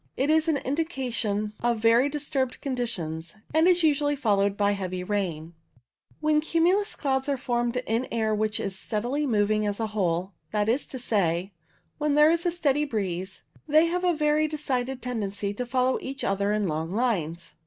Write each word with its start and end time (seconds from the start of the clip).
It 0.17 0.31
is 0.31 0.47
an 0.47 0.57
indication 0.57 1.53
of 1.61 1.77
very 1.77 2.09
disturbed 2.09 2.59
conditions, 2.59 3.35
and 3.53 3.67
is 3.67 3.83
usually 3.83 4.15
followed 4.15 4.57
by 4.57 4.71
heavy 4.71 5.03
rain. 5.03 5.43
loo 5.43 5.43
CUMULUS 5.43 6.21
When 6.23 6.41
cumulus 6.41 6.95
clouds 6.95 7.29
are 7.29 7.37
formed 7.37 7.77
in 7.85 8.07
air 8.11 8.33
which 8.33 8.59
is 8.59 8.75
steadily 8.75 9.27
moving 9.27 9.63
as 9.63 9.79
a 9.79 9.85
whole, 9.93 10.31
that 10.51 10.67
is 10.67 10.87
to 10.87 10.97
say, 10.97 11.51
when 11.99 12.15
there 12.15 12.31
is 12.31 12.47
a 12.47 12.51
steady 12.51 12.83
breeze, 12.83 13.43
they 13.67 13.85
have 13.85 14.03
a 14.03 14.15
very 14.15 14.47
decided 14.47 15.03
tendency 15.03 15.53
to 15.53 15.67
follow 15.67 15.99
each 16.01 16.23
other 16.23 16.51
in 16.51 16.67
long 16.67 16.91
lines. 16.95 17.53